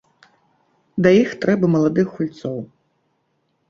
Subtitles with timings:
[1.05, 2.59] Да іх трэба маладых гульцоў.